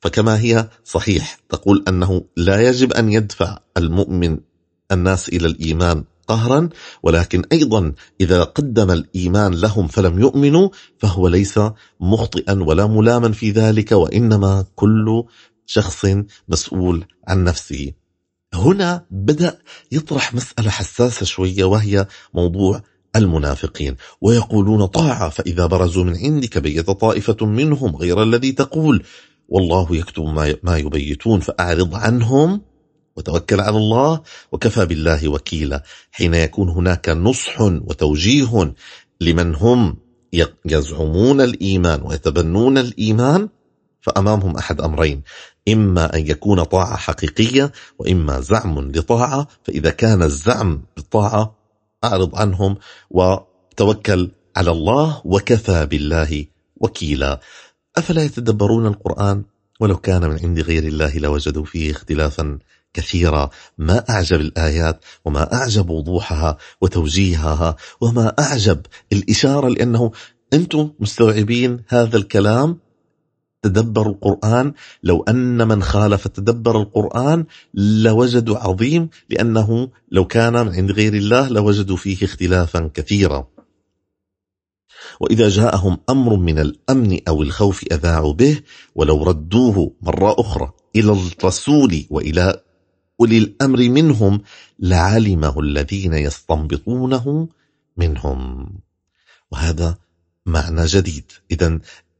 فكما 0.00 0.40
هي 0.40 0.68
صحيح 0.84 1.38
تقول 1.48 1.84
أنه 1.88 2.24
لا 2.36 2.68
يجب 2.68 2.92
أن 2.92 3.12
يدفع 3.12 3.58
المؤمن 3.76 4.38
الناس 4.92 5.28
إلى 5.28 5.46
الإيمان 5.46 6.04
قهرا 6.28 6.68
ولكن 7.02 7.42
أيضا 7.52 7.92
إذا 8.20 8.42
قدم 8.42 8.90
الإيمان 8.90 9.54
لهم 9.54 9.86
فلم 9.86 10.20
يؤمنوا 10.20 10.68
فهو 10.98 11.28
ليس 11.28 11.60
مخطئا 12.00 12.62
ولا 12.62 12.86
ملاما 12.86 13.32
في 13.32 13.50
ذلك 13.50 13.92
وإنما 13.92 14.64
كل 14.74 15.24
شخص 15.66 16.06
مسؤول 16.48 17.04
عن 17.28 17.44
نفسه. 17.44 17.92
هنا 18.54 19.06
بدأ 19.10 19.58
يطرح 19.92 20.34
مسألة 20.34 20.70
حساسة 20.70 21.26
شوية 21.26 21.64
وهي 21.64 22.06
موضوع 22.34 22.82
المنافقين. 23.16 23.96
ويقولون 24.20 24.86
طاعة 24.86 25.28
فإذا 25.28 25.66
برزوا 25.66 26.04
من 26.04 26.16
عندك 26.16 26.58
بيت 26.58 26.90
طائفة 26.90 27.46
منهم 27.46 27.96
غير 27.96 28.22
الذي 28.22 28.52
تقول 28.52 29.02
والله 29.48 29.96
يكتب 29.96 30.24
ما 30.62 30.78
يبيتون 30.78 31.40
فأعرض 31.40 31.94
عنهم 31.94 32.71
وتوكل 33.16 33.60
على 33.60 33.76
الله 33.76 34.20
وكفى 34.52 34.86
بالله 34.86 35.28
وكيلا. 35.28 35.82
حين 36.12 36.34
يكون 36.34 36.68
هناك 36.68 37.08
نصح 37.08 37.60
وتوجيه 37.60 38.74
لمن 39.20 39.54
هم 39.54 39.96
يزعمون 40.64 41.40
الإيمان 41.40 42.02
ويتبنون 42.02 42.78
الإيمان 42.78 43.48
فأمامهم 44.00 44.56
أحد 44.56 44.80
أمرين. 44.80 45.22
إما 45.68 46.16
أن 46.16 46.26
يكون 46.26 46.62
طاعة 46.62 46.96
حقيقية 46.96 47.72
وإما 47.98 48.40
زعم 48.40 48.92
لطاعة. 48.92 49.48
فإذا 49.64 49.90
كان 49.90 50.22
الزعم 50.22 50.82
بالطاعة 50.96 51.56
أعرض 52.04 52.36
عنهم 52.36 52.76
وتوكل 53.10 54.30
على 54.56 54.70
الله 54.70 55.22
وكفى 55.24 55.86
بالله 55.86 56.44
وكيلا. 56.76 57.40
أفلا 57.96 58.24
يتدبرون 58.24 58.86
القرآن؟ 58.86 59.44
ولو 59.80 59.96
كان 59.96 60.30
من 60.30 60.38
عند 60.42 60.60
غير 60.60 60.82
الله 60.82 61.18
لوجدوا 61.18 61.64
فيه 61.64 61.90
اختلافا. 61.90 62.58
كثيرة. 62.94 63.50
ما 63.78 64.04
أعجب 64.10 64.40
الآيات 64.40 65.04
وما 65.24 65.54
أعجب 65.54 65.90
وضوحها 65.90 66.56
وتوجيهها 66.80 67.76
وما 68.00 68.34
أعجب 68.38 68.80
الإشارة 69.12 69.68
لأنه 69.68 70.12
أنتم 70.52 70.90
مستوعبين 71.00 71.82
هذا 71.88 72.16
الكلام؟ 72.16 72.78
تدبروا 73.62 74.14
القرآن؟ 74.14 74.72
لو 75.02 75.22
أن 75.22 75.68
من 75.68 75.82
خالف 75.82 76.28
تدبر 76.28 76.80
القرآن 76.80 77.44
لوجدوا 77.74 78.58
عظيم 78.58 79.08
لأنه 79.30 79.88
لو 80.10 80.24
كان 80.24 80.52
من 80.52 80.74
عند 80.74 80.90
غير 80.90 81.14
الله 81.14 81.48
لوجدوا 81.48 81.96
فيه 81.96 82.24
اختلافا 82.24 82.90
كثيرا. 82.94 83.46
وإذا 85.20 85.48
جاءهم 85.48 85.98
أمر 86.10 86.36
من 86.36 86.58
الأمن 86.58 87.18
أو 87.28 87.42
الخوف 87.42 87.84
أذاعوا 87.92 88.32
به 88.32 88.60
ولو 88.94 89.22
ردوه 89.22 89.92
مرة 90.02 90.34
أخرى 90.38 90.72
إلى 90.96 91.12
الرسول 91.12 92.06
وإلى 92.10 92.62
أولي 93.22 93.38
الأمر 93.38 93.88
منهم 93.88 94.40
لعلمه 94.78 95.60
الذين 95.60 96.14
يستنبطونه 96.14 97.48
منهم. 97.96 98.68
وهذا 99.52 99.98
معنى 100.46 100.84
جديد. 100.84 101.32
إذا 101.50 101.78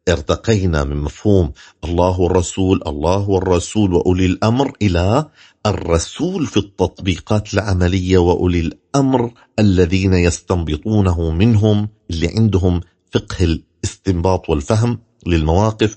ارتقينا 0.08 0.84
من 0.84 0.96
مفهوم 0.96 1.52
الله 1.84 2.20
والرسول 2.20 2.82
الله 2.86 3.30
والرسول 3.30 3.94
وأولي 3.94 4.26
الأمر 4.26 4.72
إلى 4.82 5.28
الرسول 5.66 6.46
في 6.46 6.56
التطبيقات 6.56 7.54
العملية 7.54 8.18
وأولي 8.18 8.60
الأمر 8.60 9.32
الذين 9.58 10.14
يستنبطونه 10.14 11.30
منهم 11.30 11.88
اللي 12.10 12.28
عندهم 12.36 12.80
فقه 13.12 13.44
الاستنباط 13.44 14.50
والفهم. 14.50 14.98
للمواقف 15.26 15.96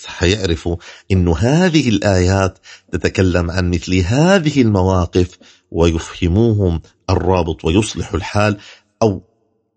فيعرفوا 0.00 0.76
أن 1.12 1.28
هذه 1.28 1.88
الآيات 1.88 2.58
تتكلم 2.92 3.50
عن 3.50 3.70
مثل 3.70 3.94
هذه 3.94 4.62
المواقف 4.62 5.38
ويفهموهم 5.70 6.82
الرابط 7.10 7.64
ويصلح 7.64 8.14
الحال 8.14 8.58
أو 9.02 9.22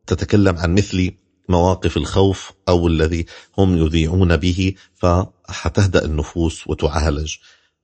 تتكلم 0.08 0.58
عن 0.58 0.76
مثل 0.76 1.12
مواقف 1.50 1.98
الخوف 1.98 2.52
أو 2.70 2.88
الذي 2.88 3.26
هم 3.58 3.78
يذيعون 3.78 4.38
به 4.38 4.74
فحتهدأ 4.96 6.06
النفوس 6.06 6.68
وتعالج. 6.68 7.36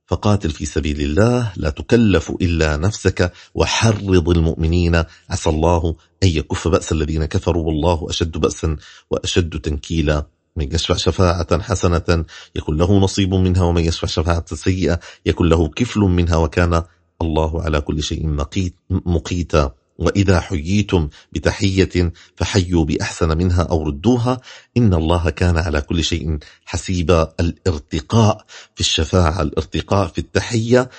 فقاتل 0.07 0.51
في 0.51 0.65
سبيل 0.65 1.01
الله 1.01 1.51
لا 1.55 1.69
تكلف 1.69 2.31
إلا 2.31 2.77
نفسك 2.77 3.33
وحرض 3.55 4.29
المؤمنين. 4.29 5.03
عسى 5.29 5.49
الله 5.49 5.95
أن 6.23 6.27
يكف 6.27 6.67
بأس 6.67 6.91
الذين 6.91 7.25
كفروا 7.25 7.63
والله 7.63 8.09
أشد 8.09 8.37
بأسا 8.37 8.77
وأشد 9.11 9.59
تنكيلا. 9.59 10.25
من 10.57 10.73
يشفع 10.73 10.95
شفاعة 10.95 11.61
حسنة 11.61 12.25
يكون 12.55 12.77
له 12.77 12.99
نصيب 12.99 13.33
منها 13.33 13.63
ومن 13.63 13.85
يشفع 13.85 14.07
شفاعة 14.07 14.45
سيئة 14.55 14.99
يكون 15.25 15.49
له 15.49 15.67
كفل 15.67 15.99
منها 15.99 16.35
وكان 16.35 16.83
الله 17.21 17.61
على 17.61 17.81
كل 17.81 18.03
شيء 18.03 18.27
مقيتا. 18.89 19.71
وإذا 19.97 20.39
حييتم 20.39 21.09
بتحية 21.31 22.13
فحيوا 22.35 22.85
بأحسن 22.85 23.37
منها 23.37 23.63
أو 23.63 23.83
ردوها. 23.83 24.41
إن 24.77 24.93
الله 24.93 25.29
كان 25.29 25.57
على 25.57 25.81
كل 25.81 26.03
شيء 26.03 26.37
حسيبا. 26.65 27.33
الارتقاء 27.39 28.45
في 28.75 28.81
الشفاعة 28.81 29.41
الارتقاء 29.41 30.07
في 30.07 30.17
التحية 30.17 30.89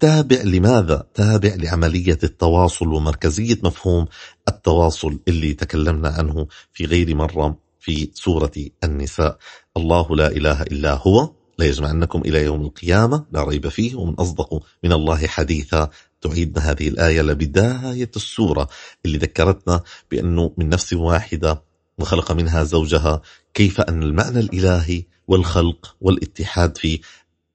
تابع 0.00 0.42
لماذا؟ 0.42 1.06
تابع 1.14 1.54
لعملية 1.54 2.18
التواصل 2.24 2.88
ومركزية 2.88 3.58
مفهوم 3.62 4.06
التواصل 4.48 5.18
اللي 5.28 5.54
تكلمنا 5.54 6.08
عنه 6.08 6.46
في 6.72 6.84
غير 6.84 7.14
مرة 7.14 7.61
في 7.82 8.10
سورة 8.14 8.52
النساء. 8.84 9.38
الله 9.76 10.16
لا 10.16 10.26
إله 10.26 10.62
إلا 10.62 10.94
هو 10.94 11.30
لا 11.58 11.66
يجمعنكم 11.66 12.20
إلى 12.20 12.44
يوم 12.44 12.62
القيامة 12.62 13.26
لا 13.32 13.44
ريب 13.44 13.68
فيه 13.68 13.94
ومن 13.94 14.14
أصدق 14.14 14.62
من 14.84 14.92
الله 14.92 15.26
حديثا. 15.26 15.90
تعيدنا 16.20 16.70
هذه 16.70 16.88
الآية 16.88 17.22
لبداية 17.22 18.10
السورة. 18.16 18.68
اللي 19.06 19.18
ذكرتنا 19.18 19.80
بأنه 20.10 20.52
من 20.58 20.68
نفس 20.68 20.92
واحدة 20.92 21.62
وخلق 21.98 22.32
منها 22.32 22.64
زوجها. 22.64 23.22
كيف 23.54 23.80
أن 23.80 24.02
المعنى 24.02 24.40
الإلهي 24.40 25.04
والخلق 25.28 25.96
والاتحاد 26.00 26.78
في 26.78 27.00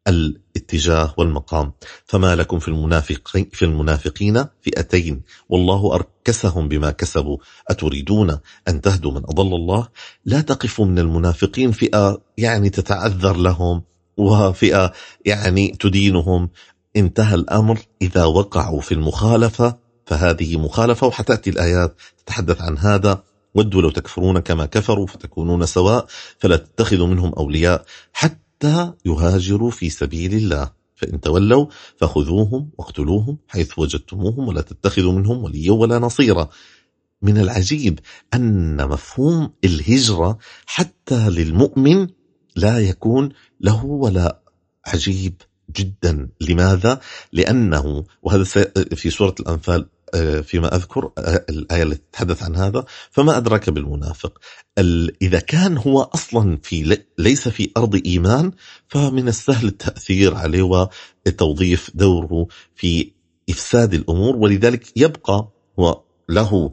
الاتجاه 0.08 1.14
والمقام. 1.18 1.72
فما 2.06 2.36
لكم 2.36 2.60
في 2.60 2.68
المنافقين, 2.68 3.50
في 3.54 3.66
المنافقين 3.66 4.46
فئتين. 4.62 5.22
والله 5.50 5.96
أركسهم 5.96 6.68
بما 6.68 6.92
كسبوا. 6.92 7.38
أتريدون 7.68 8.38
أن 8.68 8.82
تهدوا 8.82 9.12
من 9.12 9.18
أضل 9.26 9.56
الله؟ 9.56 9.88
لا 10.26 10.42
تقفوا 10.42 10.86
من 10.86 11.00
المنافقين. 11.00 11.72
فئة 11.72 12.22
يعني 12.38 12.70
تتعذر 12.70 13.38
لهم 13.38 13.84
وفئة 14.18 14.94
يعني 15.26 15.68
تدينهم. 15.80 16.50
انتهى 16.96 17.36
الأمر. 17.36 17.80
إذا 18.02 18.26
وقعوا 18.26 18.82
في 18.82 18.94
المخالفة 18.94 19.78
فهذه 20.06 20.58
مخالفة 20.58 21.08
وحتأتي 21.08 21.50
الآيات 21.50 21.96
تتحدث 22.26 22.62
عن 22.62 22.78
هذا. 22.78 23.24
ودوا 23.56 23.82
لو 23.82 23.90
تكفرون 23.90 24.40
كما 24.40 24.66
كفروا 24.66 25.08
فتكونون 25.08 25.66
سواء. 25.66 26.06
فلا 26.40 26.56
تتخذوا 26.56 27.08
منهم 27.08 27.34
أولياء. 27.34 27.86
حتى 28.14 28.47
يهاجروا 29.06 29.72
في 29.72 29.90
سبيل 29.90 30.34
الله. 30.34 30.72
فإن 30.96 31.22
تولوا 31.22 31.66
فخذوهم 31.98 32.70
واقتلوهم 32.78 33.38
حيث 33.48 33.80
وجدتموهم 33.80 34.48
ولا 34.48 34.62
تتخذوا 34.62 35.14
منهم 35.14 35.44
وليا 35.44 35.72
ولا 35.72 36.00
نصيرا. 36.00 36.50
من 37.22 37.38
العجيب 37.38 38.00
أن 38.34 38.88
مفهوم 38.88 39.54
الهجرة 39.64 40.38
حتى 40.66 41.30
للمؤمن 41.30 42.08
لا 42.56 42.80
يكون 42.80 43.30
له 43.62 43.86
ولا 43.86 44.42
عجيب 44.86 45.42
جدا. 45.76 46.30
لماذا؟ 46.42 47.02
لأنه 47.34 48.06
وهذا 48.24 48.44
في 48.96 49.10
سورة 49.10 49.36
الأنفال 49.40 49.90
فيما 50.44 50.76
أذكر 50.76 51.12
آه، 51.18 51.46
الآية 51.50 51.84
التي 51.84 52.02
تتحدث 52.12 52.44
عن 52.44 52.56
هذا 52.56 52.86
فما 53.12 53.38
أدرك 53.38 53.70
بالمنافق؟ 53.70 54.40
إذا 55.22 55.40
كان 55.40 55.78
هو 55.78 56.02
أصلا 56.02 56.60
في 56.64 57.00
ليس 57.18 57.48
في 57.48 57.72
أرض 57.78 58.02
إيمان 58.06 58.52
فمن 58.88 59.28
السهل 59.28 59.68
التأثير 59.68 60.36
عليه 60.36 60.90
وتوظيف 61.28 61.92
دوره 61.94 62.48
في 62.76 63.12
إفساد 63.50 63.94
الأمور 63.94 64.36
ولذلك 64.36 64.98
يبقى 64.98 65.50
هو 65.80 66.02
له 66.30 66.72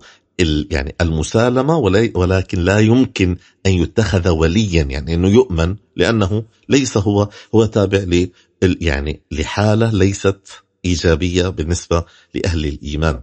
يعني 0.70 0.94
المسالمة 1.00 1.78
ولكن 2.14 2.58
لا 2.58 2.78
يمكن 2.78 3.36
أن 3.66 3.72
يتخذ 3.72 4.28
وليا 4.28 4.82
يعني 4.82 5.14
أنه 5.14 5.28
يؤمن 5.28 5.76
لأنه 5.96 6.44
ليس 6.68 6.96
هو 6.96 7.28
هو 7.54 7.64
تابع 7.64 7.98
ل 7.98 8.28
يعني 8.62 9.20
لحالة 9.30 9.90
ليست 9.90 10.63
إيجابية 10.84 11.48
بالنسبة 11.48 12.04
لأهل 12.34 12.66
الإيمان. 12.66 13.20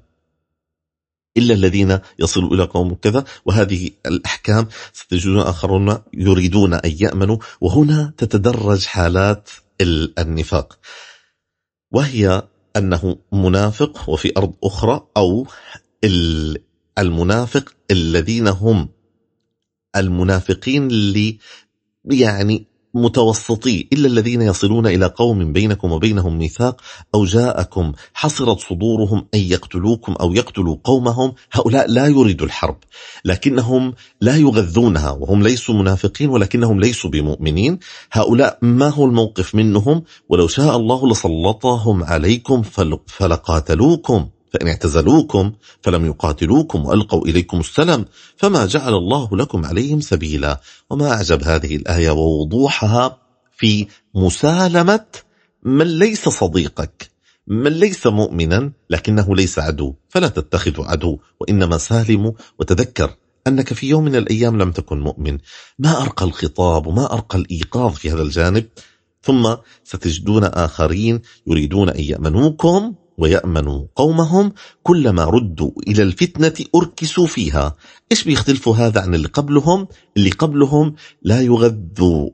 إلا 1.37 1.53
الذين 1.53 1.99
يصلوا 2.19 2.55
إلى 2.55 2.63
قوم 2.63 2.93
كذا 2.93 3.23
وهذه 3.45 3.89
الأحكام 4.05 4.67
ستجدون 4.93 5.39
آخرون 5.39 5.97
يريدون 6.13 6.73
أن 6.73 6.95
يأمنوا 6.99 7.37
وهنا 7.61 8.13
تتدرج 8.17 8.85
حالات 8.85 9.49
النفاق. 10.19 10.79
وهي 11.91 12.47
أنه 12.77 13.17
منافق 13.31 14.09
وفي 14.09 14.31
أرض 14.37 14.53
أخرى 14.63 15.07
أو 15.17 15.47
المنافق 16.97 17.73
الذين 17.91 18.47
هم 18.47 18.89
المنافقين 19.95 20.87
اللي 20.87 21.37
يعني 22.05 22.65
متوسطي 22.93 23.88
إلا 23.93 24.07
الذين 24.07 24.41
يصلون 24.41 24.88
إلى 24.88 25.05
قوم 25.05 25.53
بينكم 25.53 25.91
وبينهم 25.91 26.38
ميثاق 26.38 26.81
أو 27.15 27.25
جاءكم 27.25 27.91
حصرت 28.13 28.60
صدورهم 28.60 29.25
أن 29.33 29.39
يقتلوكم 29.39 30.13
أو 30.13 30.33
يقتلوا 30.33 30.77
قومهم 30.83 31.33
هؤلاء 31.51 31.91
لا 31.91 32.07
يريدوا 32.07 32.45
الحرب 32.45 32.77
لكنهم 33.25 33.93
لا 34.21 34.36
يغذونها 34.36 35.12
وهم 35.12 35.43
ليسوا 35.43 35.75
منافقين 35.75 36.29
ولكنهم 36.29 36.79
ليسوا 36.79 37.10
بمؤمنين 37.10 37.79
هؤلاء 38.12 38.57
ما 38.62 38.89
هو 38.89 39.05
الموقف 39.05 39.55
منهم؟ 39.55 40.03
ولو 40.29 40.48
شاء 40.48 40.75
الله 40.75 41.12
لسلطهم 41.12 42.03
عليكم 42.03 42.62
فلقاتلوكم. 43.07 44.27
فإن 44.53 44.67
اعتزلوكم 44.67 45.51
فلم 45.81 46.05
يقاتلوكم 46.05 46.85
وألقوا 46.85 47.27
إليكم 47.27 47.59
السلام 47.59 48.05
فما 48.37 48.66
جعل 48.66 48.94
الله 48.94 49.37
لكم 49.37 49.66
عليهم 49.66 50.01
سبيلا. 50.01 50.61
وما 50.90 51.11
أعجب 51.11 51.44
هذه 51.44 51.75
الآية 51.75 52.11
ووضوحها 52.11 53.18
في 53.57 53.87
مسالمة 54.16 55.05
من 55.64 55.87
ليس 56.00 56.29
صديقك 56.29 57.11
من 57.48 57.72
ليس 57.72 58.07
مؤمنا 58.07 58.72
لكنه 58.90 59.35
ليس 59.35 59.59
عدو 59.59 59.96
فلا 60.09 60.27
تتخذ 60.27 60.81
عدو 60.85 61.20
وإنما 61.40 61.77
سالموا 61.77 62.31
وتذكر 62.59 63.16
أنك 63.48 63.74
في 63.74 63.90
يوم 63.90 64.03
من 64.03 64.16
الأيام 64.16 64.61
لم 64.61 64.72
تكن 64.72 65.00
مؤمن. 65.00 65.37
ما 65.79 66.01
أرقى 66.01 66.25
الخطاب 66.25 66.87
وما 66.87 67.14
أرقى 67.14 67.37
الإيقاظ 67.37 67.94
في 67.94 68.11
هذا 68.11 68.22
الجانب؟ 68.22 68.66
ثم 69.22 69.55
ستجدون 69.83 70.44
آخرين 70.44 71.22
يريدون 71.48 71.90
أن 71.90 72.00
يأمنوكم. 72.00 72.96
ويأمنوا 73.17 73.85
قومهم 73.95 74.53
كلما 74.83 75.25
ردوا 75.25 75.71
إلى 75.87 76.03
الفتنة 76.03 76.65
أركسوا 76.75 77.27
فيها. 77.27 77.75
إيش 78.11 78.24
بيختلفوا 78.24 78.75
هذا 78.75 79.01
عن 79.01 79.15
اللي 79.15 79.27
قبلهم؟ 79.27 79.87
اللي 80.17 80.29
قبلهم 80.29 80.95
لا 81.21 81.41
يغذوا 81.41 82.29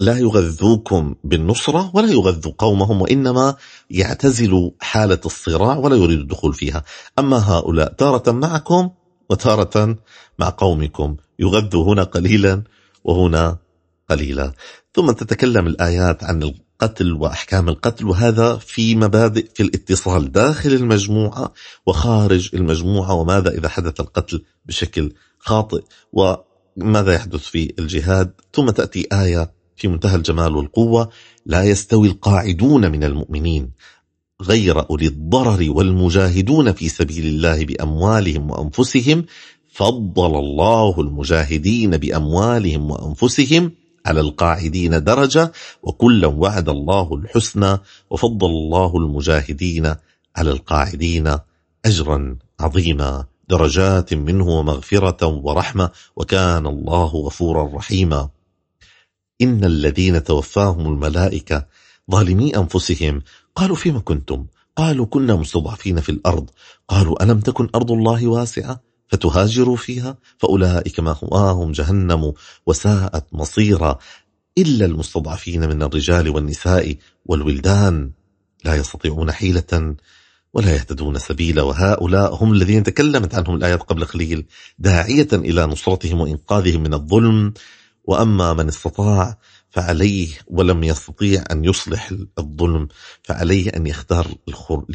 لا 0.00 0.18
يغذوكم 0.18 1.14
بالنصرة 1.24 1.90
ولا 1.94 2.12
يغذوا 2.12 2.52
قومهم 2.58 3.02
وإنما 3.02 3.54
يعتزلوا 3.90 4.70
حالة 4.80 5.20
الصراع 5.26 5.76
ولا 5.76 5.96
يريد 5.96 6.18
الدخول 6.18 6.54
فيها. 6.54 6.84
أما 7.18 7.36
هؤلاء 7.36 7.92
تارة 7.92 8.32
معكم 8.32 8.90
وتارة 9.30 9.98
مع 10.38 10.54
قومكم. 10.58 11.16
يغذوا 11.38 11.94
هنا 11.94 12.02
قليلا 12.02 12.62
وهنا 13.04 13.58
قليلا. 14.10 14.52
ثم 14.94 15.10
تتكلم 15.10 15.66
الآيات 15.66 16.24
عن 16.24 16.42
القتل 16.82 17.12
وأحكام 17.12 17.68
القتل 17.68 18.06
وهذا 18.06 18.56
في 18.56 18.94
مبادئ 18.94 19.46
في 19.54 19.62
الاتصال 19.62 20.32
داخل 20.32 20.72
المجموعة 20.72 21.52
وخارج 21.86 22.50
المجموعة 22.54 23.14
وماذا 23.14 23.50
إذا 23.50 23.68
حدث 23.68 24.00
القتل 24.00 24.44
بشكل 24.66 25.12
خاطئ؟ 25.38 25.82
وماذا 26.12 27.12
يحدث 27.14 27.40
في 27.40 27.74
الجهاد؟ 27.78 28.32
ثم 28.52 28.70
تأتي 28.70 29.06
آية 29.12 29.52
في 29.76 29.88
منتهى 29.88 30.16
الجمال 30.16 30.56
والقوة 30.56 31.10
لا 31.46 31.64
يستوي 31.64 32.08
القاعدون 32.08 32.92
من 32.92 33.04
المؤمنين 33.04 33.70
غير 34.42 34.90
أولي 34.90 35.06
الضرر 35.06 35.70
والمجاهدون 35.70 36.72
في 36.72 36.88
سبيل 36.88 37.26
الله 37.26 37.64
بأموالهم 37.64 38.50
وأنفسهم 38.50 39.24
فضل 39.72 40.38
الله 40.38 41.00
المجاهدين 41.00 41.96
بأموالهم 41.96 42.90
وأنفسهم 42.90 43.72
على 44.08 44.20
القاعدين 44.20 45.04
درجة 45.04 45.52
وكلا 45.82 46.26
وعد 46.26 46.68
الله 46.68 47.14
الحسنى 47.14 47.78
وفضل 48.10 48.46
الله 48.46 48.96
المجاهدين 48.96 49.94
على 50.36 50.50
القاعدين 50.50 51.36
أجرا 51.84 52.36
عظيما. 52.60 53.24
درجات 53.48 54.14
منه 54.14 54.48
ومغفرة 54.48 55.26
ورحمة 55.26 55.90
وكان 56.16 56.66
الله 56.66 57.06
غفورا 57.06 57.76
رحيما. 57.76 58.28
إن 59.42 59.64
الذين 59.64 60.24
توفاهم 60.24 60.86
الملائكة 60.86 61.66
ظالمي 62.10 62.56
أنفسهم. 62.56 63.22
قالوا 63.54 63.76
فيما 63.76 64.00
كنتم؟ 64.00 64.46
قالوا 64.76 65.06
كنا 65.06 65.34
مستضعفين 65.36 66.00
في 66.00 66.08
الأرض. 66.08 66.50
قالوا 66.88 67.22
ألم 67.22 67.40
تكن 67.40 67.68
أرض 67.74 67.92
الله 67.92 68.26
واسعة؟ 68.26 68.80
فتهاجروا 69.08 69.76
فيها 69.76 70.16
فأولئك 70.38 71.00
ما 71.00 71.16
هواهم 71.24 71.72
جهنم 71.72 72.32
وساءت 72.66 73.26
مصيرا. 73.32 73.98
إلا 74.58 74.86
المستضعفين 74.86 75.68
من 75.68 75.82
الرجال 75.82 76.28
والنساء 76.28 76.96
والولدان 77.26 78.10
لا 78.64 78.74
يستطيعون 78.74 79.32
حيلة 79.32 79.96
ولا 80.52 80.74
يهتدون 80.74 81.18
سبيلا. 81.18 81.62
وهؤلاء 81.62 82.34
هم 82.34 82.52
الذين 82.52 82.82
تكلمت 82.82 83.34
عنهم 83.34 83.56
الآيات 83.56 83.82
قبل 83.82 84.04
قليل 84.04 84.46
داعية 84.78 85.28
إلى 85.32 85.66
نصرتهم 85.66 86.20
وإنقاذهم 86.20 86.82
من 86.82 86.94
الظلم. 86.94 87.52
وأما 88.04 88.54
من 88.54 88.68
استطاع 88.68 89.38
فعليه 89.70 90.28
ولم 90.46 90.84
يستطيع 90.84 91.44
أن 91.50 91.64
يصلح 91.64 92.12
الظلم 92.38 92.88
فعليه 93.22 93.70
أن 93.70 93.86
يختار 93.86 94.34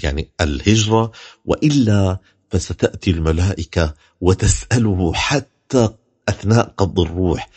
يعني 0.04 0.32
الهجرة. 0.41 1.12
وإلا 1.45 2.19
فستأتي 2.54 3.12
الملائكة 3.12 3.94
وتسأله 4.22 5.13
حتى 5.13 5.89
أثناء 6.30 6.74
قبض 6.78 7.00
الروح. 7.00 7.50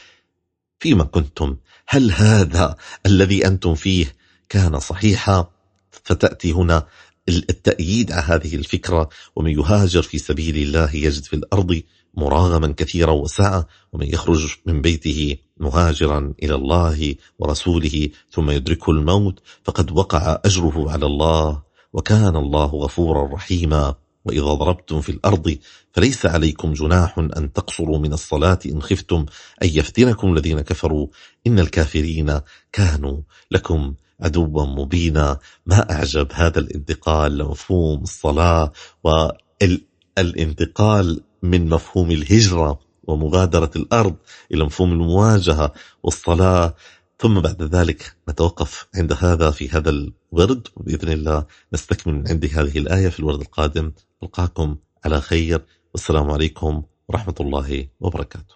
فيما 0.79 1.05
كنتم؟ 1.05 1.57
هل 1.89 2.13
هذا 2.13 2.77
الذي 3.07 3.47
أنتم 3.47 3.75
فيه 3.75 4.17
كان 4.49 4.79
صحيحا؟ 4.79 5.51
فتأتي 5.91 6.53
هنا 6.53 6.87
التأييد 7.29 8.13
على 8.13 8.23
هذه 8.23 8.57
الفكرة. 8.57 9.09
ومن 9.37 9.51
يهاجر 9.51 10.03
في 10.03 10.19
سبيل 10.19 10.57
الله 10.57 10.97
يجد 10.97 11.25
في 11.25 11.37
الأرض 11.37 11.83
مراغما 12.15 12.75
كثيرا 12.77 13.13
وسعة 13.13 13.67
ومن 13.93 14.07
يخرج 14.07 14.55
من 14.67 14.81
بيته 14.81 15.37
مهاجرا 15.57 16.35
إلى 16.43 16.55
الله 16.55 17.15
ورسوله 17.39 18.09
ثم 18.31 18.51
يدركه 18.51 18.91
الموت 18.91 19.41
فقد 19.65 19.93
وقع 19.93 20.39
أجره 20.45 20.91
على 20.91 21.07
الله. 21.07 21.63
وكان 21.93 22.37
الله 22.37 22.67
غفورا 22.67 23.35
رحيما. 23.35 23.95
وإذا 24.27 24.45
ضربتم 24.45 25.01
في 25.01 25.09
الأرض 25.09 25.59
فليس 25.93 26.27
عليكم 26.27 26.73
جناح 26.73 27.19
أن 27.19 27.53
تقصروا 27.53 27.99
من 27.99 28.13
الصلاة 28.13 28.59
إن 28.67 28.83
خفتم 28.83 29.27
أن 29.63 29.69
يفتنكم 29.69 30.33
الذين 30.33 30.61
كفروا. 30.61 31.07
إن 31.47 31.59
الكافرين 31.59 32.41
كانوا 32.73 33.21
لكم 33.51 33.95
عدوا 34.21 34.67
مبينا. 34.67 35.39
ما 35.67 35.91
أعجب 35.91 36.29
هذا 36.33 36.59
الانتقال 36.59 37.39
لمفهوم 37.39 38.03
الصلاة 38.03 38.73
والانتقال 40.19 41.21
من 41.43 41.69
مفهوم 41.69 42.11
الهجرة 42.11 42.81
ومغادرة 43.05 43.71
الأرض 43.77 44.15
إلى 44.53 44.65
مفهوم 44.65 44.93
المواجهة 44.93 45.73
والصلاة. 46.03 46.75
ثم 47.19 47.41
بعد 47.41 47.63
ذلك 47.63 48.17
نتوقف 48.29 48.87
عند 48.95 49.13
هذا 49.13 49.51
في 49.51 49.69
هذا 49.71 49.91
الورد 50.37 50.69
وبإذن 50.77 51.13
الله 51.13 51.47
نستكمل 51.73 52.15
من 52.15 52.29
عندي 52.29 52.49
هذه 52.49 52.79
الآية 52.79 53.09
في 53.09 53.21
الورد 53.21 53.41
القادم. 53.41 53.93
ألقاكم 54.23 54.77
على 55.05 55.21
خير. 55.21 55.65
والسلام 55.93 56.31
عليكم 56.31 56.83
ورحمة 57.09 57.35
الله 57.41 57.89
وبركاته. 58.01 58.56